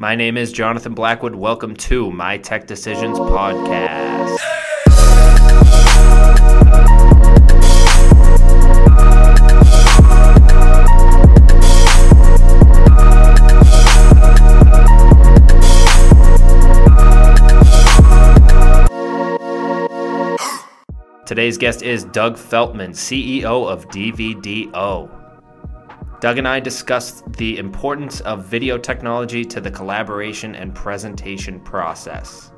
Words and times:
My 0.00 0.14
name 0.14 0.38
is 0.38 0.50
Jonathan 0.50 0.94
Blackwood. 0.94 1.34
Welcome 1.34 1.76
to 1.76 2.10
My 2.10 2.38
Tech 2.38 2.66
Decisions 2.66 3.18
podcast. 3.18 4.34
Today's 21.26 21.58
guest 21.58 21.82
is 21.82 22.04
Doug 22.04 22.38
Feltman, 22.38 22.92
CEO 22.92 23.70
of 23.70 23.86
DVDO. 23.88 25.19
Doug 26.20 26.36
and 26.36 26.46
I 26.46 26.60
discussed 26.60 27.32
the 27.32 27.56
importance 27.56 28.20
of 28.20 28.44
video 28.44 28.76
technology 28.76 29.42
to 29.46 29.58
the 29.58 29.70
collaboration 29.70 30.54
and 30.54 30.74
presentation 30.74 31.58
process. 31.60 32.52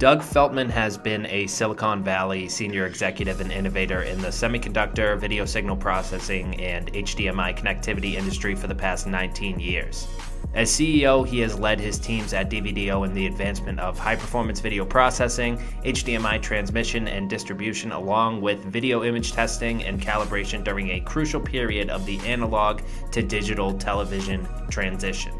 Doug 0.00 0.22
Feltman 0.22 0.70
has 0.70 0.96
been 0.96 1.26
a 1.26 1.46
Silicon 1.46 2.02
Valley 2.02 2.48
senior 2.48 2.86
executive 2.86 3.42
and 3.42 3.52
innovator 3.52 4.04
in 4.04 4.18
the 4.18 4.28
semiconductor, 4.28 5.18
video 5.18 5.44
signal 5.44 5.76
processing, 5.76 6.58
and 6.58 6.90
HDMI 6.94 7.54
connectivity 7.54 8.14
industry 8.14 8.54
for 8.54 8.66
the 8.66 8.74
past 8.74 9.06
19 9.06 9.60
years. 9.60 10.08
As 10.54 10.70
CEO, 10.70 11.26
he 11.26 11.38
has 11.40 11.58
led 11.58 11.78
his 11.78 11.98
teams 11.98 12.32
at 12.32 12.48
DVDO 12.48 13.04
in 13.04 13.12
the 13.12 13.26
advancement 13.26 13.78
of 13.78 13.98
high 13.98 14.16
performance 14.16 14.58
video 14.58 14.86
processing, 14.86 15.58
HDMI 15.84 16.40
transmission 16.40 17.06
and 17.06 17.28
distribution, 17.28 17.92
along 17.92 18.40
with 18.40 18.64
video 18.64 19.04
image 19.04 19.32
testing 19.32 19.84
and 19.84 20.00
calibration 20.00 20.64
during 20.64 20.92
a 20.92 21.00
crucial 21.00 21.42
period 21.42 21.90
of 21.90 22.06
the 22.06 22.18
analog 22.20 22.80
to 23.12 23.20
digital 23.20 23.76
television 23.76 24.48
transition. 24.70 25.34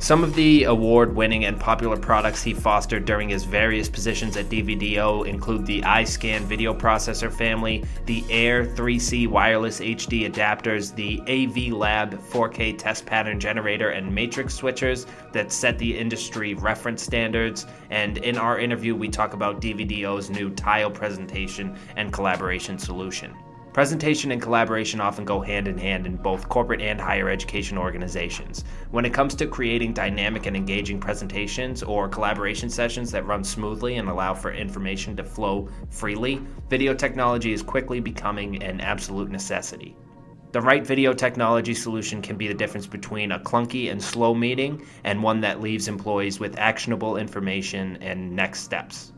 Some 0.00 0.22
of 0.22 0.34
the 0.34 0.64
award 0.64 1.16
winning 1.16 1.46
and 1.46 1.58
popular 1.58 1.96
products 1.96 2.42
he 2.42 2.52
fostered 2.52 3.06
during 3.06 3.30
his 3.30 3.44
various 3.44 3.88
positions 3.88 4.36
at 4.36 4.50
DVDO 4.50 5.26
include 5.26 5.64
the 5.64 5.80
iScan 5.80 6.42
video 6.42 6.74
processor 6.74 7.32
family, 7.32 7.82
the 8.04 8.22
Air 8.28 8.66
3C 8.66 9.26
wireless 9.26 9.80
HD 9.80 10.30
adapters, 10.30 10.94
the 10.94 11.20
AV 11.22 11.72
Lab 11.72 12.20
4K 12.28 12.76
test 12.76 13.06
pattern 13.06 13.40
generator, 13.40 13.90
and 13.90 14.14
matrix 14.14 14.60
switchers 14.60 15.06
that 15.32 15.50
set 15.50 15.78
the 15.78 15.96
industry 15.96 16.52
reference 16.52 17.02
standards. 17.02 17.66
And 17.88 18.18
in 18.18 18.36
our 18.36 18.58
interview, 18.58 18.94
we 18.94 19.08
talk 19.08 19.32
about 19.32 19.62
DVDO's 19.62 20.28
new 20.28 20.50
tile 20.50 20.90
presentation 20.90 21.78
and 21.96 22.12
collaboration 22.12 22.78
solution. 22.78 23.34
Presentation 23.74 24.30
and 24.30 24.40
collaboration 24.40 25.00
often 25.00 25.24
go 25.24 25.40
hand 25.40 25.66
in 25.66 25.76
hand 25.76 26.06
in 26.06 26.14
both 26.14 26.48
corporate 26.48 26.80
and 26.80 27.00
higher 27.00 27.28
education 27.28 27.76
organizations. 27.76 28.62
When 28.92 29.04
it 29.04 29.12
comes 29.12 29.34
to 29.34 29.48
creating 29.48 29.94
dynamic 29.94 30.46
and 30.46 30.56
engaging 30.56 31.00
presentations 31.00 31.82
or 31.82 32.08
collaboration 32.08 32.70
sessions 32.70 33.10
that 33.10 33.26
run 33.26 33.42
smoothly 33.42 33.96
and 33.96 34.08
allow 34.08 34.32
for 34.32 34.52
information 34.52 35.16
to 35.16 35.24
flow 35.24 35.68
freely, 35.90 36.40
video 36.70 36.94
technology 36.94 37.52
is 37.52 37.64
quickly 37.64 37.98
becoming 37.98 38.62
an 38.62 38.80
absolute 38.80 39.28
necessity. 39.28 39.96
The 40.52 40.60
right 40.60 40.86
video 40.86 41.12
technology 41.12 41.74
solution 41.74 42.22
can 42.22 42.36
be 42.36 42.46
the 42.46 42.54
difference 42.54 42.86
between 42.86 43.32
a 43.32 43.40
clunky 43.40 43.90
and 43.90 44.00
slow 44.00 44.34
meeting 44.34 44.86
and 45.02 45.20
one 45.20 45.40
that 45.40 45.60
leaves 45.60 45.88
employees 45.88 46.38
with 46.38 46.60
actionable 46.60 47.16
information 47.16 47.98
and 48.00 48.36
next 48.36 48.60
steps. 48.60 49.13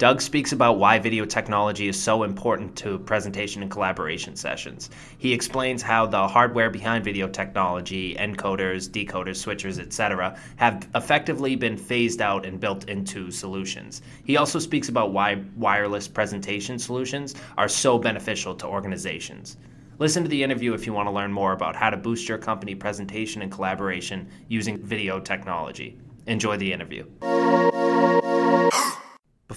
Doug 0.00 0.22
speaks 0.22 0.52
about 0.52 0.78
why 0.78 0.98
video 0.98 1.26
technology 1.26 1.86
is 1.86 2.02
so 2.02 2.22
important 2.22 2.74
to 2.74 2.98
presentation 3.00 3.60
and 3.60 3.70
collaboration 3.70 4.34
sessions. 4.34 4.88
He 5.18 5.34
explains 5.34 5.82
how 5.82 6.06
the 6.06 6.26
hardware 6.26 6.70
behind 6.70 7.04
video 7.04 7.28
technology, 7.28 8.14
encoders, 8.14 8.88
decoders, 8.88 9.44
switchers, 9.44 9.78
etc., 9.78 10.38
have 10.56 10.88
effectively 10.94 11.54
been 11.54 11.76
phased 11.76 12.22
out 12.22 12.46
and 12.46 12.58
built 12.58 12.88
into 12.88 13.30
solutions. 13.30 14.00
He 14.24 14.38
also 14.38 14.58
speaks 14.58 14.88
about 14.88 15.12
why 15.12 15.44
wireless 15.54 16.08
presentation 16.08 16.78
solutions 16.78 17.34
are 17.58 17.68
so 17.68 17.98
beneficial 17.98 18.54
to 18.54 18.66
organizations. 18.66 19.58
Listen 19.98 20.22
to 20.22 20.30
the 20.30 20.42
interview 20.42 20.72
if 20.72 20.86
you 20.86 20.94
want 20.94 21.08
to 21.08 21.12
learn 21.12 21.30
more 21.30 21.52
about 21.52 21.76
how 21.76 21.90
to 21.90 21.98
boost 21.98 22.26
your 22.26 22.38
company 22.38 22.74
presentation 22.74 23.42
and 23.42 23.52
collaboration 23.52 24.30
using 24.48 24.78
video 24.78 25.20
technology. 25.20 25.98
Enjoy 26.26 26.56
the 26.56 26.72
interview. 26.72 27.04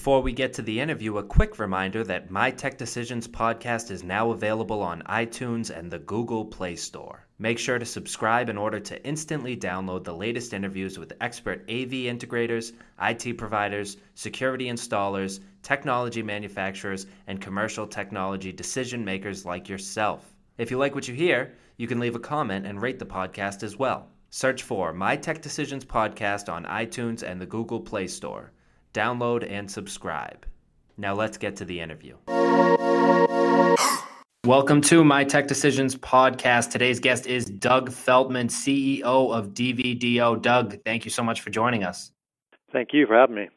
Before 0.04 0.22
we 0.22 0.34
get 0.34 0.52
to 0.56 0.62
the 0.62 0.82
interview, 0.82 1.18
a 1.18 1.24
quick 1.24 1.60
reminder 1.60 2.04
that 2.04 2.30
My 2.30 2.52
Tech 2.52 2.78
Decisions 2.78 3.26
podcast 3.26 3.90
is 3.90 4.04
now 4.04 4.32
available 4.32 4.82
on 4.82 5.02
iTunes 5.04 5.70
and 5.70 5.90
the 5.90 6.00
Google 6.00 6.44
Play 6.44 6.76
Store. 6.76 7.26
Make 7.40 7.58
sure 7.58 7.80
to 7.80 7.86
subscribe 7.86 8.50
in 8.50 8.58
order 8.58 8.82
to 8.82 9.02
instantly 9.06 9.56
download 9.56 10.04
the 10.04 10.14
latest 10.14 10.54
interviews 10.54 11.00
with 11.00 11.14
expert 11.22 11.62
AV 11.70 12.12
integrators, 12.12 12.74
IT 13.02 13.38
providers, 13.38 13.96
security 14.14 14.66
installers, 14.66 15.40
technology 15.62 16.22
manufacturers, 16.22 17.06
and 17.28 17.40
commercial 17.40 17.88
technology 17.88 18.52
decision 18.52 19.06
makers 19.06 19.46
like 19.46 19.70
yourself. 19.70 20.36
If 20.58 20.70
you 20.70 20.78
like 20.78 20.96
what 20.96 21.08
you 21.08 21.14
hear, 21.14 21.54
you 21.78 21.88
can 21.88 22.02
leave 22.02 22.16
a 22.16 22.20
comment 22.20 22.66
and 22.66 22.82
rate 22.82 23.00
the 23.00 23.06
podcast 23.06 23.64
as 23.64 23.78
well. 23.78 24.10
Search 24.32 24.64
for 24.64 24.92
My 24.92 25.16
Tech 25.16 25.42
Decisions 25.42 25.86
podcast 25.86 26.52
on 26.52 26.66
iTunes 26.66 27.24
and 27.24 27.40
the 27.40 27.46
Google 27.46 27.80
Play 27.80 28.08
Store 28.08 28.52
download, 28.94 29.50
and 29.50 29.70
subscribe. 29.70 30.46
Now 30.98 31.16
let's 31.16 31.38
get 31.38 31.56
to 31.58 31.66
the 31.66 31.80
interview. 31.80 32.16
Welcome 34.46 34.82
to 34.82 35.04
My 35.06 35.24
Tech 35.24 35.48
Decisions 35.48 35.96
podcast. 35.96 36.72
Today's 36.72 37.00
guest 37.00 37.28
is 37.28 37.46
Doug 37.46 37.90
Feltman, 37.90 38.48
CEO 38.48 39.02
of 39.04 39.54
DVDO. 39.54 40.42
Doug, 40.42 40.84
thank 40.84 41.06
you 41.06 41.12
so 41.12 41.24
much 41.24 41.42
for 41.42 41.50
joining 41.50 41.84
us. 41.84 42.12
Thank 42.74 42.90
you 42.92 43.08
for 43.08 43.16
having 43.16 43.36
me. 43.36 43.50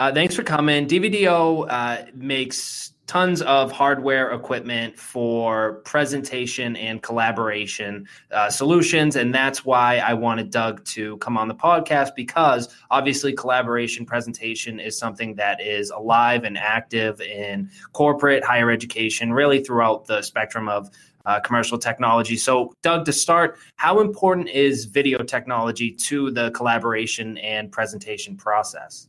Uh, 0.00 0.12
thanks 0.12 0.34
for 0.34 0.42
coming. 0.42 0.88
DVDO 0.88 1.66
uh, 1.70 2.06
makes 2.14 2.93
tons 3.06 3.42
of 3.42 3.70
hardware 3.70 4.32
equipment 4.32 4.98
for 4.98 5.74
presentation 5.84 6.76
and 6.76 7.02
collaboration 7.02 8.06
uh, 8.30 8.48
solutions. 8.48 9.16
And 9.16 9.34
that's 9.34 9.64
why 9.64 9.98
I 9.98 10.14
wanted 10.14 10.50
Doug 10.50 10.84
to 10.86 11.16
come 11.18 11.36
on 11.36 11.48
the 11.48 11.54
podcast 11.54 12.14
because 12.14 12.74
obviously 12.90 13.32
collaboration 13.32 14.06
presentation 14.06 14.80
is 14.80 14.98
something 14.98 15.34
that 15.34 15.60
is 15.60 15.90
alive 15.90 16.44
and 16.44 16.56
active 16.56 17.20
in 17.20 17.70
corporate, 17.92 18.42
higher 18.44 18.70
education, 18.70 19.32
really 19.32 19.62
throughout 19.62 20.06
the 20.06 20.22
spectrum 20.22 20.68
of 20.68 20.90
uh, 21.26 21.40
commercial 21.40 21.78
technology. 21.78 22.36
So, 22.36 22.74
Doug, 22.82 23.04
to 23.06 23.12
start, 23.12 23.58
how 23.76 24.00
important 24.00 24.48
is 24.50 24.84
video 24.84 25.22
technology 25.22 25.90
to 25.90 26.30
the 26.30 26.50
collaboration 26.50 27.38
and 27.38 27.72
presentation 27.72 28.36
process? 28.36 29.08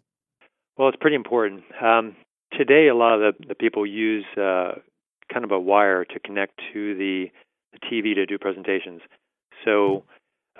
Well, 0.77 0.89
it's 0.89 0.97
pretty 0.99 1.15
important. 1.15 1.63
Um, 1.81 2.15
today, 2.51 2.87
a 2.87 2.95
lot 2.95 3.21
of 3.21 3.35
the, 3.37 3.47
the 3.47 3.55
people 3.55 3.85
use 3.85 4.25
uh, 4.37 4.73
kind 5.31 5.45
of 5.45 5.51
a 5.51 5.59
wire 5.59 6.05
to 6.05 6.19
connect 6.19 6.59
to 6.73 6.95
the, 6.95 7.25
the 7.73 7.79
TV 7.79 8.15
to 8.15 8.25
do 8.25 8.37
presentations. 8.37 9.01
So, 9.63 10.03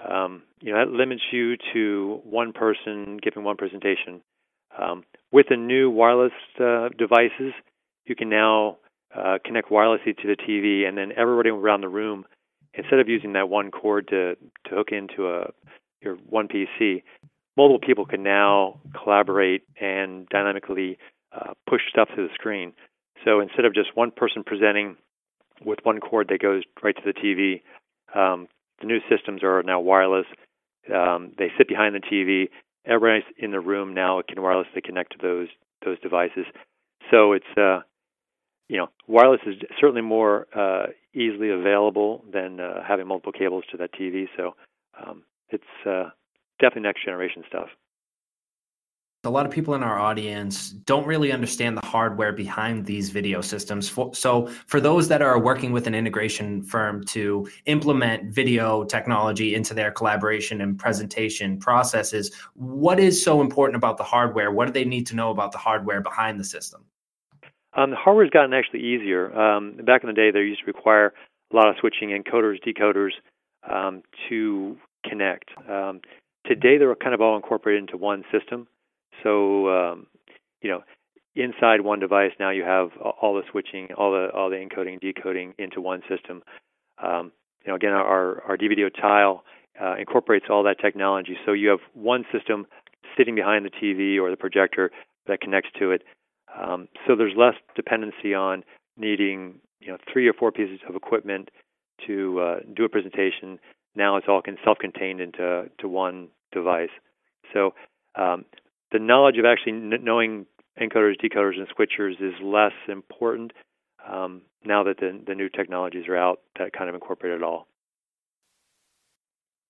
um, 0.10 0.44
you 0.62 0.74
know, 0.74 0.86
that 0.86 0.92
limits 0.92 1.22
you 1.32 1.56
to 1.74 2.22
one 2.24 2.54
person 2.54 3.18
giving 3.22 3.44
one 3.44 3.58
presentation. 3.58 4.22
Um, 4.78 5.04
with 5.32 5.48
the 5.50 5.58
new 5.58 5.90
wireless 5.90 6.34
uh, 6.60 6.90
devices, 6.98 7.54
you 8.06 8.16
can 8.16 8.30
now 8.30 8.78
uh, 9.16 9.38
connect 9.46 9.70
wirelessly 9.70 10.18
to 10.18 10.28
the 10.28 10.36
TV, 10.36 10.88
and 10.88 10.98
then 10.98 11.12
everybody 11.16 11.50
around 11.50 11.82
the 11.82 11.88
room, 11.90 12.26
instead 12.74 13.00
of 13.00 13.08
using 13.08 13.34
that 13.34 13.50
one 13.50 13.72
cord 13.72 14.08
to 14.10 14.36
to 14.36 14.76
hook 14.76 14.90
into 14.92 15.30
a 15.30 15.52
your 16.02 16.16
one 16.30 16.48
PC, 16.48 17.04
multiple 17.56 17.80
people 17.86 18.06
can 18.06 18.24
now 18.24 18.80
collaborate 19.02 19.64
and 19.80 20.28
dynamically 20.30 20.98
uh, 21.36 21.54
push 21.68 21.82
stuff 21.90 22.10
to 22.16 22.28
the 22.28 22.34
screen. 22.34 22.74
So 23.24 23.40
instead 23.40 23.66
of 23.66 23.74
just 23.74 23.96
one 23.96 24.12
person 24.12 24.44
presenting 24.46 24.98
with 25.64 25.80
one 25.84 26.00
cord 26.00 26.28
that 26.30 26.42
goes 26.42 26.64
right 26.84 26.96
to 26.96 27.02
the 27.04 27.14
TV, 27.14 27.62
um, 28.18 28.48
the 28.82 28.88
new 28.88 29.00
systems 29.10 29.44
are 29.44 29.64
now 29.64 29.80
wireless. 29.80 30.26
Um, 30.94 31.32
they 31.38 31.52
sit 31.58 31.68
behind 31.68 31.96
the 31.96 32.00
TV. 32.00 32.50
Everybody 32.86 33.24
in 33.38 33.52
the 33.52 33.60
room 33.60 33.94
now 33.94 34.22
can 34.28 34.38
wirelessly 34.38 34.84
connect 34.84 35.14
to 35.14 35.18
those 35.22 35.48
those 35.84 36.00
devices. 36.00 36.46
So 37.12 37.34
it's 37.34 37.46
uh, 37.58 37.80
you 38.68 38.78
know 38.78 38.88
wireless 39.08 39.42
is 39.48 39.56
certainly 39.80 40.02
more 40.02 40.48
uh, 40.56 40.88
easily 41.14 41.50
available 41.50 42.24
than 42.32 42.60
uh, 42.60 42.84
having 42.88 43.08
multiple 43.08 43.32
cables 43.32 43.64
to 43.72 43.78
that 43.78 43.94
TV. 43.94 44.26
So 44.38 44.56
um, 45.02 45.24
it's 45.50 45.64
uh, 45.86 46.10
definitely 46.60 46.84
next 46.84 47.04
generation 47.04 47.44
stuff 47.48 47.70
a 49.26 49.30
lot 49.30 49.46
of 49.46 49.52
people 49.52 49.74
in 49.76 49.84
our 49.84 50.00
audience 50.00 50.70
don't 50.70 51.06
really 51.06 51.32
understand 51.32 51.78
the 51.78 51.86
hardware 51.86 52.32
behind 52.32 52.86
these 52.86 53.10
video 53.10 53.42
systems. 53.42 53.92
So, 54.14 54.48
for 54.68 54.80
those 54.80 55.08
that 55.10 55.22
are 55.22 55.40
working 55.40 55.72
with 55.72 55.88
an 55.88 55.96
integration 55.96 56.64
firm 56.64 57.04
to 57.06 57.48
implement 57.66 58.34
video 58.34 58.84
technology 58.84 59.56
into 59.56 59.74
their 59.74 59.92
collaboration 59.92 60.62
and 60.62 60.78
presentation 60.78 61.60
processes, 61.60 62.32
what 62.54 63.00
is 63.00 63.24
so 63.24 63.42
important 63.42 63.76
about 63.76 63.98
the 63.98 64.04
hardware? 64.04 64.52
What 64.52 64.68
do 64.68 64.72
they 64.72 64.86
need 64.86 65.08
to 65.08 65.16
know 65.16 65.32
about 65.32 65.52
the 65.52 65.58
hardware 65.58 66.02
behind 66.02 66.40
the 66.40 66.46
system? 66.46 66.86
Um, 67.74 67.90
the 67.90 67.98
hardware's 67.98 68.30
gotten 68.30 68.54
actually 68.54 68.82
easier. 68.82 69.38
Um, 69.38 69.78
back 69.86 70.04
in 70.04 70.08
the 70.08 70.14
day, 70.14 70.32
they 70.32 70.40
used 70.40 70.62
to 70.62 70.68
require 70.68 71.14
a 71.52 71.56
lot 71.56 71.68
of 71.68 71.76
switching 71.80 72.10
encoders, 72.10 72.58
decoders 72.66 73.12
um, 73.70 74.02
to 74.30 74.78
connect. 75.08 75.50
Um, 75.70 76.02
today 76.46 76.78
they're 76.78 76.96
kind 76.96 77.14
of 77.14 77.22
all 77.22 77.36
incorporated 77.36 77.82
into 77.82 77.98
one 77.98 78.24
system. 78.32 78.68
So 79.24 79.70
um, 79.70 80.08
you 80.62 80.70
know, 80.70 80.84
inside 81.36 81.82
one 81.82 82.00
device 82.00 82.32
now 82.40 82.50
you 82.50 82.64
have 82.64 82.90
all 83.00 83.36
the 83.36 83.44
switching, 83.52 83.90
all 83.98 84.12
the 84.12 84.30
all 84.34 84.50
the 84.50 84.58
encoding, 84.58 85.00
decoding 85.00 85.54
into 85.58 85.82
one 85.82 86.02
system. 86.10 86.44
Um, 87.02 87.32
you 87.64 87.70
know, 87.70 87.76
again, 87.76 87.92
our 87.92 88.42
our 88.44 88.58
DVDO 88.58 88.90
tile 89.00 89.44
uh, 89.82 89.96
incorporates 89.98 90.46
all 90.50 90.64
that 90.64 90.80
technology. 90.80 91.38
So 91.46 91.54
you 91.54 91.70
have 91.70 91.80
one 91.94 92.26
system 92.32 92.66
sitting 93.18 93.36
behind 93.36 93.66
the 93.66 93.70
TV 93.70 94.20
or 94.20 94.30
the 94.30 94.38
projector 94.38 94.92
that 95.28 95.42
connects 95.42 95.70
to 95.80 95.92
it. 95.92 96.04
Um, 96.58 96.88
so 97.06 97.16
there's 97.16 97.34
less 97.36 97.56
dependency 97.76 98.34
on 98.34 98.64
needing 98.98 99.60
you 99.80 99.90
know 99.90 99.98
three 100.12 100.28
or 100.28 100.34
four 100.34 100.52
pieces 100.52 100.80
of 100.88 100.96
equipment 100.96 101.50
to 102.08 102.40
uh, 102.40 102.56
do 102.76 102.86
a 102.86 102.90
presentation. 102.90 103.60
Now 103.96 104.18
it's 104.18 104.28
all 104.28 104.42
self-contained 104.64 105.22
into 105.22 105.70
to 105.80 105.88
one 105.88 106.30
device. 106.52 106.90
So 107.54 107.74
um, 108.16 108.46
the 108.92 109.00
knowledge 109.00 109.38
of 109.38 109.46
actually 109.46 109.74
knowing 109.74 110.46
encoders, 110.80 111.16
decoders, 111.22 111.58
and 111.58 111.68
switchers 111.70 112.22
is 112.22 112.34
less 112.42 112.74
important 112.88 113.54
um, 114.08 114.42
now 114.64 114.84
that 114.84 114.98
the, 115.00 115.20
the 115.26 115.36
new 115.36 115.50
technologies 115.50 116.08
are 116.08 116.18
out 116.18 116.40
that 116.60 116.74
kind 116.74 116.90
of 116.90 116.96
incorporate 116.96 117.34
it 117.34 117.44
all. 117.44 117.68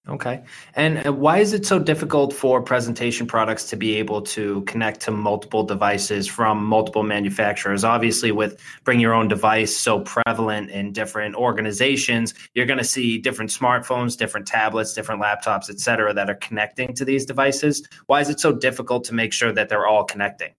Okay. 0.07 0.43
And 0.75 1.05
uh, 1.07 1.11
why 1.11 1.39
is 1.39 1.51
it 1.53 1.65
so 1.65 1.79
difficult 1.79 2.31
for 2.31 2.61
presentation 2.61 3.25
products 3.25 3.67
to 3.71 3.75
be 3.75 3.95
able 3.95 4.21
to 4.21 4.61
connect 4.65 4.99
to 5.01 5.11
multiple 5.11 5.63
devices 5.63 6.27
from 6.27 6.63
multiple 6.63 7.01
manufacturers? 7.01 7.83
Obviously, 7.83 8.31
with 8.31 8.61
bring 8.83 8.99
your 8.99 9.15
own 9.15 9.27
device 9.27 9.75
so 9.75 10.01
prevalent 10.01 10.69
in 10.69 10.93
different 10.93 11.33
organizations, 11.33 12.35
you're 12.53 12.67
going 12.67 12.77
to 12.77 12.83
see 12.83 13.17
different 13.17 13.49
smartphones, 13.49 14.15
different 14.15 14.45
tablets, 14.45 14.93
different 14.93 15.23
laptops, 15.23 15.71
et 15.71 15.79
cetera, 15.79 16.13
that 16.13 16.29
are 16.29 16.35
connecting 16.35 16.93
to 16.93 17.03
these 17.03 17.25
devices. 17.25 17.87
Why 18.05 18.19
is 18.21 18.29
it 18.29 18.39
so 18.39 18.51
difficult 18.51 19.05
to 19.05 19.15
make 19.15 19.33
sure 19.33 19.51
that 19.53 19.69
they're 19.69 19.87
all 19.87 20.03
connecting? 20.03 20.53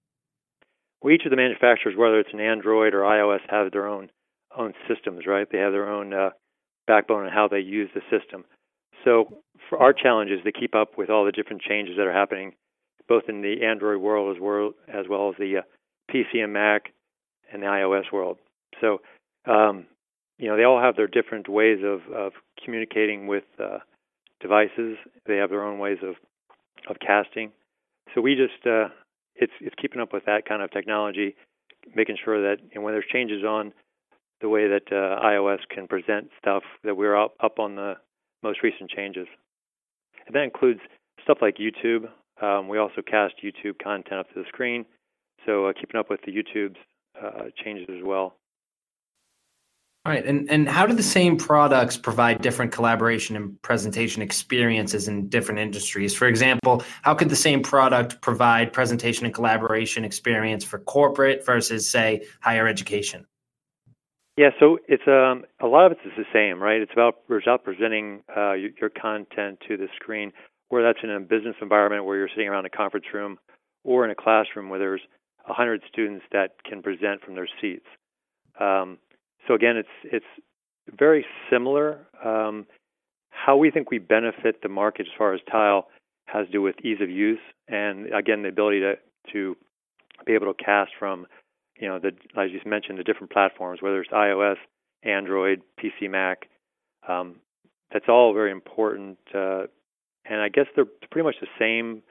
Well, 1.03 1.15
each 1.15 1.25
of 1.25 1.31
the 1.31 1.37
manufacturers, 1.37 1.95
whether 1.97 2.19
it's 2.19 2.33
an 2.33 2.41
Android 2.41 2.95
or 2.95 3.03
iOS, 3.03 3.41
have 3.49 3.71
their 3.71 3.87
own 3.87 4.11
own 4.57 4.73
systems, 4.89 5.25
right? 5.25 5.47
They 5.53 5.59
have 5.59 5.73
their 5.73 5.89
own 5.89 6.13
uh, 6.13 6.31
backbone 6.89 7.27
and 7.27 7.33
how 7.33 7.47
they 7.47 7.61
use 7.61 7.91
the 7.95 8.01
system. 8.11 8.45
So 9.07 9.29
for 9.69 9.79
our 9.79 9.93
challenge 9.93 10.31
is 10.31 10.43
to 10.45 10.53
keep 10.53 10.75
up 10.75 10.99
with 10.99 11.11
all 11.11 11.25
the 11.25 11.33
different 11.33 11.63
changes 11.63 11.97
that 11.97 12.07
are 12.07 12.13
happening, 12.13 12.53
both 13.09 13.25
in 13.29 13.41
the 13.41 13.65
Android 13.65 14.01
world 14.01 14.37
as 14.37 14.43
well 14.43 14.73
as, 14.89 15.07
well 15.09 15.31
as 15.31 15.37
the 15.39 15.59
uh, 15.59 15.63
PC 16.13 16.43
and 16.43 16.53
Mac 16.53 16.93
and 17.53 17.63
the 17.63 17.67
iOS 17.67 18.13
world. 18.13 18.39
So 18.81 19.01
um, 19.47 19.87
you 20.39 20.49
know 20.49 20.57
they 20.57 20.65
all 20.65 20.81
have 20.81 20.97
their 20.97 21.07
different 21.07 21.49
ways 21.49 21.79
of, 21.85 22.01
of 22.13 22.33
communicating 22.63 23.29
with 23.29 23.45
uh, 23.63 23.79
devices. 24.41 24.97
They 25.27 25.37
have 25.37 25.51
their 25.51 25.63
own 25.63 25.79
ways 25.79 25.99
of 26.03 26.17
of 26.91 26.97
casting. 26.99 27.53
So 28.15 28.21
we 28.21 28.35
just 28.35 28.67
uh, 28.67 28.89
it's 29.37 29.53
it's 29.61 29.75
keeping 29.81 30.01
up 30.01 30.13
with 30.13 30.25
that 30.27 30.49
kind 30.49 30.63
of 30.63 30.73
technology, 30.73 31.37
making 31.95 32.17
sure 32.25 32.43
that 32.43 32.63
know, 32.75 32.81
when 32.81 32.93
there's 32.93 33.05
changes 33.13 33.45
on 33.45 33.73
the 34.41 34.49
way 34.49 34.67
that 34.67 34.83
uh, 34.91 35.25
iOS 35.25 35.61
can 35.73 35.87
present 35.87 36.29
stuff, 36.41 36.65
that 36.83 36.97
we're 36.97 37.17
up 37.17 37.35
up 37.41 37.61
on 37.61 37.77
the 37.77 37.95
most 38.47 38.63
recent 38.63 38.91
changes. 38.91 39.27
And 40.27 40.35
that 40.35 40.45
includes 40.45 40.81
stuff 41.23 41.39
like 41.43 41.57
YouTube. 41.57 42.09
Um, 42.41 42.69
we 42.69 42.79
also 42.79 43.03
cast 43.03 43.35
YouTube 43.43 43.79
content 43.83 44.21
up 44.21 44.29
to 44.35 44.41
the 44.41 44.45
screen, 44.49 44.85
so 45.45 45.67
uh, 45.67 45.73
keeping 45.73 45.99
up 45.99 46.11
with 46.11 46.21
the 46.27 46.33
YouTube's 46.33 46.77
uh, 47.21 47.45
changes 47.63 47.87
as 47.89 48.03
well. 48.05 48.37
All 50.05 50.13
right, 50.13 50.25
and 50.25 50.49
and 50.51 50.69
how 50.69 50.87
do 50.87 50.95
the 50.95 51.03
same 51.03 51.37
products 51.37 51.97
provide 51.97 52.41
different 52.41 52.71
collaboration 52.71 53.35
and 53.35 53.61
presentation 53.63 54.23
experiences 54.23 55.09
in 55.09 55.29
different 55.29 55.59
industries? 55.59 56.15
For 56.15 56.29
example, 56.29 56.85
how 57.03 57.15
could 57.15 57.29
the 57.29 57.35
same 57.35 57.61
product 57.61 58.21
provide 58.21 58.73
presentation 58.73 59.25
and 59.25 59.35
collaboration 59.35 60.05
experience 60.05 60.63
for 60.63 60.79
corporate 60.79 61.45
versus, 61.45 61.91
say, 61.91 62.25
higher 62.41 62.69
education? 62.69 63.27
Yeah, 64.37 64.51
so 64.61 64.79
it's 64.87 65.03
um, 65.07 65.45
a 65.61 65.67
lot 65.67 65.87
of 65.87 65.93
it 65.93 65.99
is 66.05 66.13
the 66.17 66.25
same, 66.33 66.63
right? 66.63 66.81
It's 66.81 66.93
about 66.93 67.17
it's 67.31 67.47
about 67.47 67.65
presenting 67.65 68.23
uh, 68.37 68.53
your, 68.53 68.71
your 68.79 68.91
content 68.91 69.59
to 69.67 69.79
the 69.79 69.89
screen, 69.97 70.31
whether 70.69 70.87
that's 70.87 71.03
in 71.03 71.11
a 71.11 71.21
business 71.21 71.57
environment 71.63 72.05
where 72.05 72.19
you're 72.19 72.29
sitting 72.29 72.49
around 72.49 72.67
a 72.67 72.71
conference 72.71 73.07
room, 73.15 73.39
or 73.83 74.05
in 74.05 74.11
a 74.11 74.15
classroom 74.15 74.69
where 74.69 74.79
there's 74.79 75.01
a 75.49 75.55
hundred 75.55 75.81
students 75.91 76.25
that 76.33 76.57
can 76.69 76.83
present 76.83 77.23
from 77.25 77.35
their 77.35 77.49
seats. 77.61 77.87
Um, 78.61 78.99
so 79.49 79.55
again, 79.55 79.79
it's 79.79 79.89
it's 80.05 80.27
very 80.99 81.25
similar. 81.51 82.07
Um, 82.23 82.67
how 83.31 83.57
we 83.57 83.71
think 83.71 83.91
we 83.91 83.99
benefit 83.99 84.61
the 84.63 84.69
market 84.69 85.07
as 85.07 85.13
far 85.17 85.33
as 85.33 85.41
tile 85.51 85.89
has 86.27 86.47
to 86.47 86.53
do 86.53 86.61
with 86.61 86.75
ease 86.85 87.01
of 87.01 87.09
use, 87.09 87.41
and 87.69 88.13
again, 88.13 88.43
the 88.43 88.49
ability 88.49 88.81
to 88.81 88.97
to 89.33 89.57
be 90.27 90.35
able 90.35 90.53
to 90.53 90.63
cast 90.63 90.91
from 90.99 91.27
you 91.79 91.89
know, 91.89 91.99
the 91.99 92.13
as 92.41 92.51
you 92.51 92.61
mentioned, 92.65 92.99
the 92.99 93.05
different 93.05 93.33
platforms, 93.33 93.83
whether 93.83 94.01
it's 94.01 94.11
iOS, 94.11 94.57
Android, 95.03 95.63
PC, 95.83 96.11
Mac. 96.11 96.49
Um, 97.09 97.37
that's 97.93 98.07
all 98.09 98.35
very 98.35 98.51
important, 98.51 99.19
uh, 99.35 99.65
and 100.25 100.41
I 100.41 100.49
guess 100.49 100.67
they're 100.75 100.87
pretty 101.11 101.25
much 101.25 101.37
the 101.41 101.47
same 101.59 102.03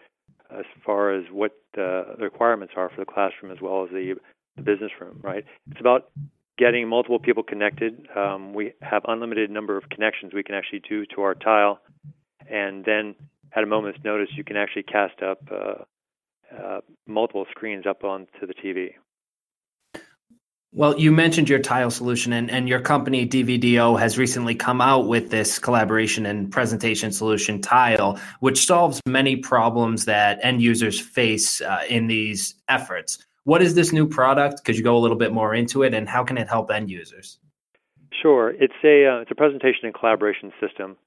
as 0.50 0.66
far 0.86 1.14
as 1.14 1.26
what 1.32 1.52
uh, 1.78 2.16
the 2.18 2.24
requirements 2.24 2.74
are 2.78 2.90
for 2.90 3.02
the 3.02 3.06
classroom 3.06 3.52
as 3.52 3.58
well 3.62 3.84
as 3.84 3.90
the, 3.90 4.16
the 4.56 4.62
business 4.62 4.92
room. 5.02 5.20
Right? 5.22 5.44
It's 5.70 5.82
about 5.82 6.10
getting 6.58 6.88
multiple 6.88 7.20
people 7.20 7.44
connected. 7.44 8.08
Um, 8.16 8.54
we 8.54 8.74
have 8.82 9.04
unlimited 9.08 9.50
number 9.50 9.78
of 9.78 9.90
connections 9.90 10.34
we 10.34 10.44
can 10.44 10.56
actually 10.56 10.82
do 10.88 11.06
to 11.08 11.22
our 11.22 11.36
tile, 11.36 11.82
and 12.50 12.86
then 12.86 13.16
at 13.56 13.64
a 13.64 13.68
moment's 13.68 14.00
notice, 14.04 14.30
you 14.36 14.44
can 14.44 14.58
actually 14.58 14.84
cast 14.84 15.22
up 15.22 15.40
uh, 15.52 15.84
uh, 16.56 16.82
multiple 17.08 17.46
screens 17.52 17.86
up 17.86 18.04
onto 18.04 18.46
the 18.46 18.54
TV. 18.54 18.94
Well, 20.77 21.00
you 21.00 21.13
mentioned 21.13 21.48
your 21.48 21.60
tile 21.60 21.89
solution, 21.89 22.33
and, 22.33 22.51
and 22.51 22.68
your 22.68 22.81
company, 22.81 23.25
DVDO, 23.25 23.98
has 23.98 24.18
recently 24.18 24.56
come 24.56 24.81
out 24.81 25.07
with 25.07 25.30
this 25.30 25.57
collaboration 25.57 26.25
and 26.25 26.51
presentation 26.51 27.13
solution, 27.13 27.62
Tile, 27.62 28.19
which 28.42 28.66
solves 28.66 29.01
many 29.06 29.38
problems 29.38 30.04
that 30.04 30.38
end 30.44 30.62
users 30.62 31.00
face 31.00 31.62
uh, 31.62 31.83
in 31.88 32.07
these 32.07 32.56
efforts. 32.68 33.25
What 33.45 33.62
is 33.62 33.75
this 33.75 33.94
new 33.94 34.06
product? 34.06 34.66
Could 34.66 34.75
you 34.75 34.83
go 34.83 34.98
a 34.98 35.00
little 35.00 35.16
bit 35.16 35.31
more 35.31 35.56
into 35.56 35.81
it, 35.81 35.94
and 35.94 36.10
how 36.10 36.25
can 36.25 36.38
it 36.38 36.50
help 36.50 36.69
end 36.69 36.89
users? 36.89 37.39
Sure. 38.12 38.50
It's 38.50 38.74
a 38.83 39.07
uh, 39.07 39.21
it's 39.21 39.31
a 39.31 39.36
presentation 39.36 39.86
and 39.86 39.94
collaboration 39.94 40.51
system. 40.60 40.98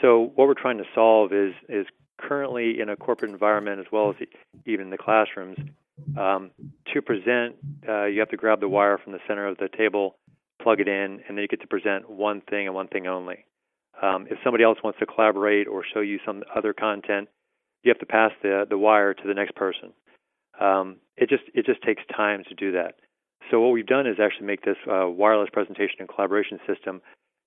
So 0.00 0.30
what 0.36 0.46
we're 0.46 0.54
trying 0.54 0.78
to 0.78 0.86
solve 0.94 1.32
is 1.32 1.54
is 1.68 1.86
currently 2.18 2.80
in 2.80 2.88
a 2.88 2.96
corporate 2.96 3.32
environment 3.32 3.80
as 3.80 3.86
well 3.90 4.10
as 4.10 4.28
even 4.64 4.84
in 4.84 4.90
the 4.90 4.98
classrooms 4.98 5.58
um, 6.16 6.50
to 6.92 7.02
present, 7.02 7.56
uh, 7.88 8.04
you 8.04 8.20
have 8.20 8.30
to 8.30 8.36
grab 8.36 8.60
the 8.60 8.68
wire 8.68 8.98
from 8.98 9.12
the 9.12 9.18
center 9.26 9.46
of 9.46 9.56
the 9.58 9.68
table, 9.76 10.16
plug 10.62 10.80
it 10.80 10.88
in, 10.88 11.20
and 11.26 11.36
then 11.36 11.38
you 11.38 11.48
get 11.48 11.60
to 11.60 11.66
present 11.66 12.08
one 12.08 12.42
thing 12.48 12.66
and 12.66 12.74
one 12.74 12.88
thing 12.88 13.06
only. 13.06 13.44
Um, 14.00 14.26
if 14.30 14.38
somebody 14.42 14.64
else 14.64 14.78
wants 14.82 14.98
to 14.98 15.06
collaborate 15.06 15.68
or 15.68 15.84
show 15.92 16.00
you 16.00 16.18
some 16.26 16.42
other 16.54 16.72
content, 16.72 17.28
you 17.82 17.90
have 17.90 17.98
to 17.98 18.06
pass 18.06 18.32
the 18.42 18.64
the 18.68 18.78
wire 18.78 19.14
to 19.14 19.22
the 19.26 19.34
next 19.34 19.54
person. 19.54 19.92
Um, 20.60 20.96
it 21.16 21.28
just 21.28 21.44
it 21.54 21.66
just 21.66 21.82
takes 21.82 22.02
time 22.14 22.42
to 22.48 22.54
do 22.54 22.72
that. 22.72 22.94
So 23.50 23.60
what 23.60 23.70
we've 23.72 23.86
done 23.86 24.06
is 24.06 24.16
actually 24.22 24.46
make 24.46 24.64
this 24.64 24.76
uh, 24.90 25.08
wireless 25.08 25.50
presentation 25.52 25.96
and 26.00 26.08
collaboration 26.08 26.58
system 26.66 27.02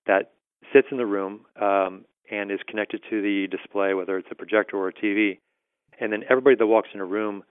that 0.08 0.32
sits 0.74 0.88
in 0.92 0.98
the 0.98 1.06
room 1.06 1.42
um, 1.62 2.06
and 2.30 2.52
is 2.52 2.60
connected 2.68 3.02
to 3.10 3.22
the 3.22 3.48
display, 3.50 3.94
whether 3.94 4.18
it's 4.18 4.28
a 4.32 4.36
projector 4.36 4.78
or 4.78 4.90
a 4.90 4.94
TV, 4.94 5.40
and 6.00 6.12
then 6.12 6.24
everybody 6.30 6.56
that 6.56 6.68
walks 6.68 6.90
in 6.94 7.00
a 7.00 7.06
room 7.06 7.44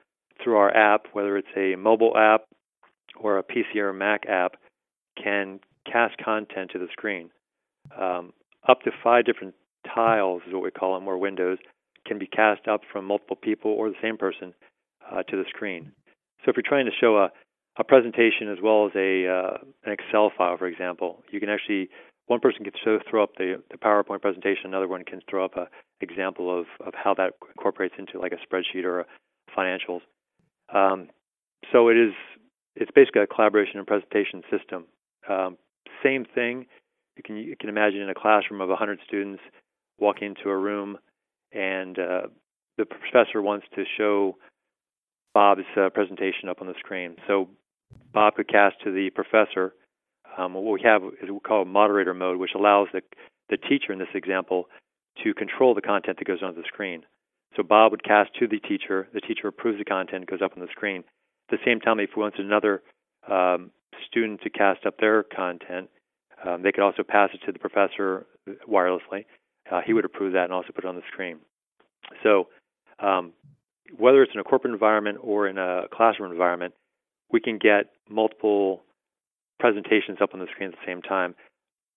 through 0.44 0.58
our 0.58 0.74
app, 0.76 1.06
whether 1.12 1.36
it's 1.36 1.48
a 1.56 1.74
mobile 1.76 2.16
app 2.16 2.42
or 3.18 3.38
a 3.38 3.42
PC 3.42 3.76
or 3.76 3.92
Mac 3.92 4.26
app, 4.28 4.56
can 5.20 5.58
cast 5.90 6.16
content 6.18 6.70
to 6.72 6.78
the 6.78 6.88
screen. 6.92 7.30
Um, 7.98 8.32
up 8.68 8.82
to 8.82 8.90
five 9.02 9.24
different 9.24 9.54
tiles 9.94 10.42
is 10.46 10.52
what 10.54 10.62
we 10.62 10.70
call 10.70 10.94
them, 10.94 11.08
or 11.08 11.18
windows, 11.18 11.58
can 12.06 12.18
be 12.18 12.26
cast 12.26 12.68
up 12.68 12.82
from 12.92 13.06
multiple 13.06 13.36
people 13.36 13.70
or 13.70 13.88
the 13.88 13.96
same 14.02 14.16
person 14.16 14.54
uh, 15.10 15.22
to 15.24 15.36
the 15.36 15.44
screen. 15.48 15.92
So 16.44 16.50
if 16.50 16.56
you're 16.56 16.62
trying 16.66 16.86
to 16.86 16.92
show 17.00 17.16
a, 17.18 17.30
a 17.78 17.84
presentation 17.84 18.50
as 18.50 18.58
well 18.62 18.86
as 18.86 18.92
a 18.94 19.26
uh, 19.26 19.56
an 19.84 19.92
Excel 19.92 20.30
file, 20.36 20.56
for 20.58 20.66
example, 20.66 21.22
you 21.30 21.40
can 21.40 21.48
actually 21.48 21.88
one 22.26 22.40
person 22.40 22.64
can 22.64 22.72
show, 22.82 22.98
throw 23.08 23.22
up 23.22 23.34
the, 23.36 23.62
the 23.70 23.76
PowerPoint 23.76 24.22
presentation, 24.22 24.66
another 24.66 24.88
one 24.88 25.04
can 25.04 25.20
throw 25.28 25.44
up 25.44 25.56
an 25.56 25.66
example 26.00 26.58
of, 26.58 26.66
of 26.86 26.94
how 26.94 27.12
that 27.14 27.34
incorporates 27.54 27.94
into 27.98 28.18
like 28.18 28.32
a 28.32 28.54
spreadsheet 28.54 28.84
or 28.84 29.00
a 29.00 29.06
financials. 29.56 30.00
Um, 30.74 31.08
so 31.72 31.88
it 31.88 31.96
is 31.96 32.12
it's 32.76 32.90
basically 32.94 33.22
a 33.22 33.26
collaboration 33.26 33.78
and 33.78 33.86
presentation 33.86 34.42
system. 34.50 34.86
Um, 35.28 35.56
same 36.02 36.26
thing. 36.34 36.66
You 37.16 37.22
can 37.22 37.36
you 37.36 37.56
can 37.58 37.68
imagine 37.68 38.00
in 38.00 38.10
a 38.10 38.14
classroom 38.14 38.60
of 38.60 38.68
100 38.68 38.98
students 39.06 39.42
walking 39.98 40.34
into 40.36 40.50
a 40.50 40.56
room, 40.56 40.98
and 41.52 41.98
uh, 41.98 42.22
the 42.76 42.84
professor 42.84 43.40
wants 43.40 43.66
to 43.76 43.84
show 43.96 44.36
Bob's 45.32 45.62
uh, 45.76 45.90
presentation 45.90 46.48
up 46.48 46.60
on 46.60 46.66
the 46.66 46.74
screen. 46.78 47.16
So 47.26 47.48
Bob 48.12 48.34
could 48.34 48.48
cast 48.48 48.76
to 48.84 48.90
the 48.90 49.10
professor. 49.10 49.74
Um, 50.36 50.54
what 50.54 50.64
we 50.64 50.82
have 50.82 51.02
is 51.22 51.30
we 51.30 51.38
call 51.38 51.64
moderator 51.64 52.14
mode, 52.14 52.38
which 52.38 52.54
allows 52.56 52.88
the 52.92 53.02
the 53.50 53.56
teacher 53.56 53.92
in 53.92 53.98
this 53.98 54.08
example 54.14 54.64
to 55.22 55.32
control 55.34 55.74
the 55.74 55.82
content 55.82 56.18
that 56.18 56.26
goes 56.26 56.42
onto 56.42 56.60
the 56.60 56.66
screen. 56.66 57.04
So 57.56 57.62
Bob 57.62 57.92
would 57.92 58.02
cast 58.02 58.34
to 58.40 58.48
the 58.48 58.58
teacher. 58.58 59.08
The 59.12 59.20
teacher 59.20 59.48
approves 59.48 59.78
the 59.78 59.84
content, 59.84 60.28
goes 60.28 60.42
up 60.42 60.52
on 60.56 60.60
the 60.60 60.68
screen. 60.70 61.04
At 61.50 61.58
the 61.58 61.64
same 61.64 61.80
time, 61.80 62.00
if 62.00 62.10
we 62.16 62.22
wanted 62.22 62.44
another 62.44 62.82
um, 63.28 63.70
student 64.06 64.40
to 64.42 64.50
cast 64.50 64.86
up 64.86 64.98
their 64.98 65.22
content, 65.22 65.88
um, 66.44 66.62
they 66.62 66.72
could 66.72 66.84
also 66.84 67.02
pass 67.06 67.30
it 67.32 67.40
to 67.46 67.52
the 67.52 67.58
professor 67.58 68.26
wirelessly. 68.68 69.24
Uh, 69.70 69.80
he 69.84 69.92
would 69.92 70.04
approve 70.04 70.32
that 70.32 70.44
and 70.44 70.52
also 70.52 70.72
put 70.74 70.84
it 70.84 70.88
on 70.88 70.96
the 70.96 71.02
screen. 71.12 71.38
So 72.22 72.48
um, 72.98 73.32
whether 73.96 74.22
it's 74.22 74.32
in 74.34 74.40
a 74.40 74.44
corporate 74.44 74.72
environment 74.72 75.18
or 75.22 75.48
in 75.48 75.58
a 75.58 75.82
classroom 75.92 76.32
environment, 76.32 76.74
we 77.30 77.40
can 77.40 77.58
get 77.58 77.86
multiple 78.08 78.82
presentations 79.58 80.18
up 80.20 80.34
on 80.34 80.40
the 80.40 80.46
screen 80.52 80.68
at 80.70 80.74
the 80.74 80.86
same 80.86 81.02
time. 81.02 81.34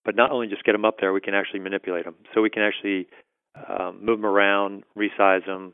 But 0.05 0.15
not 0.15 0.31
only 0.31 0.47
just 0.47 0.63
get 0.63 0.71
them 0.71 0.85
up 0.85 0.95
there, 1.01 1.11
we 1.11 1.19
can 1.19 1.33
actually 1.33 1.59
manipulate 1.59 2.05
them. 2.05 2.15
So 2.33 2.41
we 2.41 2.49
can 2.49 2.63
actually 2.63 3.07
um, 3.67 3.99
move 4.03 4.19
them 4.19 4.25
around, 4.25 4.83
resize 4.97 5.45
them. 5.45 5.73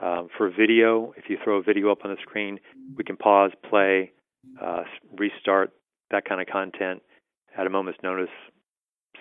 Um, 0.00 0.28
for 0.36 0.48
video, 0.48 1.12
if 1.16 1.24
you 1.28 1.38
throw 1.42 1.56
a 1.56 1.62
video 1.62 1.90
up 1.90 2.04
on 2.04 2.12
the 2.12 2.16
screen, 2.22 2.60
we 2.96 3.02
can 3.02 3.16
pause, 3.16 3.50
play, 3.68 4.12
uh, 4.62 4.84
restart 5.16 5.72
that 6.12 6.24
kind 6.24 6.40
of 6.40 6.46
content 6.46 7.02
at 7.56 7.66
a 7.66 7.70
moment's 7.70 7.98
notice. 8.02 8.30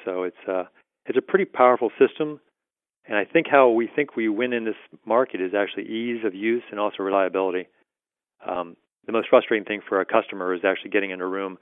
So 0.06 0.24
it's 0.24 0.38
uh, 0.48 0.66
it's 1.08 1.18
a 1.18 1.22
pretty 1.22 1.46
powerful 1.46 1.90
system. 1.98 2.40
And 3.08 3.18
I 3.18 3.26
think 3.26 3.48
how 3.50 3.70
we 3.70 3.90
think 3.94 4.16
we 4.16 4.28
win 4.28 4.54
in 4.54 4.66
this 4.66 4.76
market 5.06 5.42
is 5.42 5.54
actually 5.58 5.86
ease 5.86 6.26
of 6.26 6.36
use 6.36 6.64
and 6.72 6.80
also 6.80 7.04
reliability. 7.04 7.70
Um, 8.46 8.76
the 9.06 9.14
most 9.14 9.30
frustrating 9.30 9.66
thing 9.66 9.82
for 9.88 10.02
a 10.02 10.06
customer 10.06 10.54
is 10.54 10.62
actually 10.66 10.92
getting 10.92 11.12
in 11.12 11.22
a 11.22 11.26
room 11.26 11.58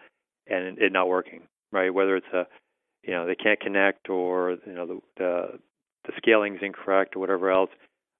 and 0.47 0.77
it 0.79 0.91
not 0.91 1.07
working, 1.07 1.43
right? 1.71 1.93
Whether 1.93 2.17
it's 2.17 2.33
a, 2.33 2.47
you 3.03 3.13
know, 3.13 3.27
they 3.27 3.35
can't 3.35 3.59
connect 3.59 4.09
or 4.09 4.57
you 4.65 4.73
know 4.73 4.87
the 4.87 4.99
the, 5.17 5.59
the 6.07 6.13
scaling 6.17 6.55
is 6.55 6.61
incorrect 6.61 7.15
or 7.15 7.19
whatever 7.19 7.51
else. 7.51 7.69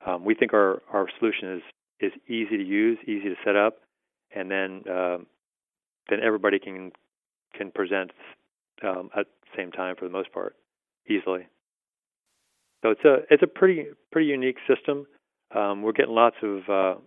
Um, 0.06 0.24
we 0.24 0.36
think 0.36 0.54
our 0.54 0.82
our 0.92 1.08
solution 1.20 1.56
is 1.56 1.62
is 2.00 2.12
easy 2.27 2.58
to 2.58 2.63
use, 2.63 2.98
easy 3.04 3.30
to 3.30 3.36
set 3.44 3.56
up, 3.56 3.77
and 4.36 4.51
then 4.51 4.84
um, 4.89 5.25
then 6.10 6.20
everybody 6.24 6.60
can 6.60 6.92
can 7.54 7.72
present 7.72 8.12
um, 8.84 9.10
at 9.18 9.25
the 9.25 9.58
same 9.58 9.72
time 9.72 9.96
for 9.98 10.06
the 10.06 10.12
most 10.12 10.32
part 10.32 10.56
easily. 11.08 11.48
So 12.84 12.92
it's 12.92 13.06
a 13.06 13.18
it's 13.30 13.44
a 13.44 13.48
pretty 13.48 13.88
pretty 14.12 14.27
unique 14.27 14.58
system. 14.68 15.08
Um, 15.56 15.82
we're 15.82 15.94
getting 15.94 16.13
lots 16.13 16.36
of 16.44 16.70
uh, 16.70 17.00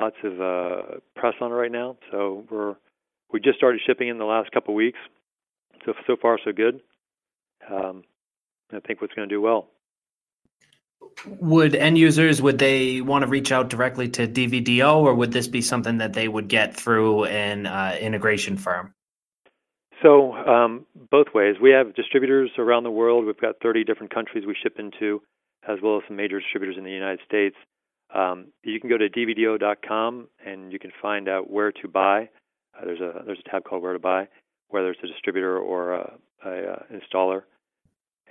lots 0.00 0.16
of 0.24 0.40
uh, 0.40 0.82
press 1.14 1.34
on 1.40 1.52
it 1.52 1.54
right 1.54 1.72
now. 1.72 1.96
So 2.10 2.44
we're 2.50 2.76
we 3.32 3.40
just 3.40 3.58
started 3.58 3.80
shipping 3.86 4.08
in 4.08 4.18
the 4.18 4.24
last 4.24 4.50
couple 4.50 4.74
of 4.74 4.76
weeks. 4.76 4.98
So 5.84 5.92
so 6.06 6.16
far 6.20 6.38
so 6.44 6.52
good. 6.52 6.80
Um, 7.70 8.04
I 8.72 8.80
think 8.80 9.00
what's 9.00 9.14
going 9.14 9.28
to 9.28 9.34
do 9.34 9.40
well. 9.40 9.68
Would 11.40 11.74
end 11.74 11.98
users 11.98 12.40
would 12.40 12.58
they 12.58 13.00
want 13.00 13.22
to 13.22 13.28
reach 13.28 13.50
out 13.50 13.70
directly 13.70 14.08
to 14.10 14.28
DVDO, 14.28 14.96
or 14.96 15.14
would 15.14 15.32
this 15.32 15.48
be 15.48 15.60
something 15.60 15.98
that 15.98 16.12
they 16.12 16.28
would 16.28 16.48
get 16.48 16.76
through 16.76 17.24
an 17.24 17.66
uh, 17.66 17.96
integration 18.00 18.56
firm? 18.56 18.94
So 20.02 20.34
um, 20.34 20.86
both 21.10 21.28
ways. 21.34 21.56
We 21.60 21.70
have 21.70 21.94
distributors 21.94 22.50
around 22.58 22.84
the 22.84 22.90
world. 22.90 23.24
We've 23.24 23.40
got 23.40 23.56
30 23.62 23.84
different 23.84 24.14
countries 24.14 24.44
we 24.46 24.54
ship 24.62 24.76
into, 24.78 25.22
as 25.68 25.78
well 25.82 25.96
as 25.96 26.02
some 26.06 26.16
major 26.16 26.38
distributors 26.38 26.76
in 26.78 26.84
the 26.84 26.90
United 26.90 27.20
States. 27.26 27.56
Um, 28.14 28.46
you 28.62 28.80
can 28.80 28.88
go 28.88 28.96
to 28.96 29.08
dvdo.com 29.08 30.28
and 30.44 30.72
you 30.72 30.78
can 30.78 30.92
find 31.02 31.28
out 31.28 31.50
where 31.50 31.72
to 31.72 31.88
buy. 31.88 32.28
Uh, 32.76 32.84
there's 32.84 33.00
a 33.00 33.22
there's 33.26 33.40
a 33.44 33.50
tab 33.50 33.64
called 33.64 33.82
Where 33.82 33.92
to 33.92 33.98
Buy, 33.98 34.28
whether 34.68 34.90
it's 34.90 35.00
a 35.02 35.08
distributor 35.08 35.58
or 35.58 35.94
a, 35.94 36.12
a, 36.44 36.48
a 36.48 36.72
uh, 36.72 36.82
installer, 36.92 37.42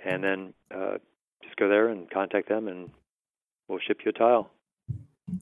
and 0.04 0.22
then 0.22 0.52
uh, 0.74 0.98
just 1.42 1.56
go 1.56 1.68
there 1.68 1.88
and 1.88 2.10
contact 2.10 2.48
them, 2.48 2.68
and 2.68 2.90
we'll 3.68 3.80
ship 3.86 3.98
you 4.04 4.10
a 4.10 4.12
tile. 4.12 4.50